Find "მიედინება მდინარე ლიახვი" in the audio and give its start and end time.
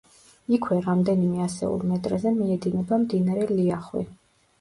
2.39-4.03